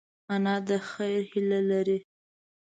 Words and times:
انا 0.33 0.55
د 0.67 0.69
خیر 0.89 1.21
هیله 1.31 1.59
لري 1.71 1.97